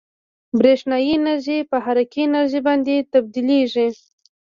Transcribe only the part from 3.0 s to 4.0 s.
تبدیلیږي.